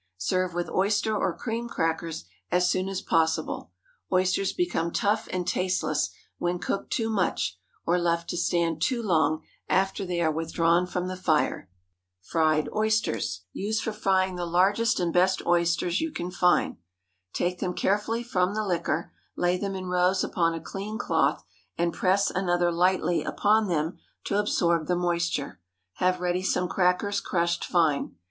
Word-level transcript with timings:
Serve 0.17 0.55
with 0.55 0.67
oyster 0.71 1.15
or 1.15 1.31
cream 1.37 1.69
crackers, 1.69 2.25
as 2.49 2.67
soon 2.67 2.89
as 2.89 3.03
possible. 3.03 3.69
Oysters 4.11 4.51
become 4.51 4.89
tough 4.91 5.27
and 5.31 5.47
tasteless 5.47 6.09
when 6.39 6.57
cooked 6.57 6.91
too 6.91 7.07
much, 7.07 7.59
or 7.85 7.99
left 7.99 8.27
to 8.31 8.35
stand 8.35 8.81
too 8.81 9.03
long 9.03 9.43
after 9.69 10.03
they 10.03 10.19
are 10.19 10.31
withdrawn 10.31 10.87
from 10.87 11.07
the 11.07 11.15
fire. 11.15 11.69
FRIED 12.23 12.67
OYSTERS. 12.73 13.41
✠ 13.43 13.43
Use 13.53 13.79
for 13.79 13.91
frying 13.91 14.37
the 14.37 14.45
largest 14.47 14.99
and 14.99 15.13
best 15.13 15.45
oysters 15.45 16.01
you 16.01 16.09
can 16.11 16.31
find. 16.31 16.77
Take 17.31 17.59
them 17.59 17.75
carefully 17.75 18.23
from 18.23 18.55
the 18.55 18.65
liquor; 18.65 19.13
lay 19.35 19.55
them 19.55 19.75
in 19.75 19.85
rows 19.85 20.23
upon 20.23 20.55
a 20.55 20.59
clean 20.59 20.97
cloth, 20.97 21.43
and 21.77 21.93
press 21.93 22.31
another 22.31 22.71
lightly 22.71 23.21
upon 23.23 23.67
them 23.67 23.99
to 24.23 24.39
absorb 24.39 24.87
the 24.87 24.95
moisture. 24.95 25.59
Have 25.97 26.19
ready 26.21 26.41
some 26.41 26.67
crackers 26.67 27.21
crushed 27.21 27.63
fine. 27.63 28.15